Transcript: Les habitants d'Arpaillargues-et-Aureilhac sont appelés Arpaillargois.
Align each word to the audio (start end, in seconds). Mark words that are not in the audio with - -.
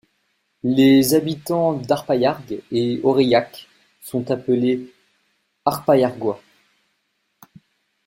Les 0.63 1.13
habitants 1.13 1.73
d'Arpaillargues-et-Aureilhac 1.73 3.67
sont 4.01 4.31
appelés 4.31 4.91
Arpaillargois. 5.63 6.41